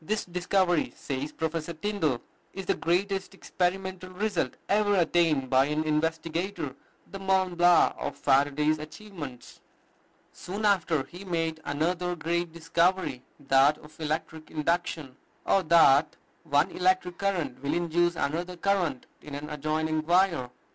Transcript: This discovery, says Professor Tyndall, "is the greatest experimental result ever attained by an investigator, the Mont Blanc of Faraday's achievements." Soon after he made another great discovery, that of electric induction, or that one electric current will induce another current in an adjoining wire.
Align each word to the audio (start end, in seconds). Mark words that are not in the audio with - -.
This 0.00 0.24
discovery, 0.24 0.94
says 0.96 1.30
Professor 1.32 1.74
Tyndall, 1.74 2.22
"is 2.54 2.64
the 2.64 2.74
greatest 2.74 3.34
experimental 3.34 4.08
result 4.08 4.54
ever 4.66 4.96
attained 4.96 5.50
by 5.50 5.66
an 5.66 5.84
investigator, 5.84 6.74
the 7.10 7.18
Mont 7.18 7.58
Blanc 7.58 7.94
of 7.98 8.16
Faraday's 8.16 8.78
achievements." 8.78 9.60
Soon 10.32 10.64
after 10.64 11.02
he 11.04 11.22
made 11.26 11.60
another 11.66 12.16
great 12.16 12.50
discovery, 12.50 13.22
that 13.38 13.76
of 13.76 14.00
electric 14.00 14.50
induction, 14.50 15.18
or 15.44 15.62
that 15.64 16.16
one 16.44 16.70
electric 16.70 17.18
current 17.18 17.62
will 17.62 17.74
induce 17.74 18.16
another 18.16 18.56
current 18.56 19.04
in 19.20 19.34
an 19.34 19.50
adjoining 19.50 20.06
wire. 20.06 20.48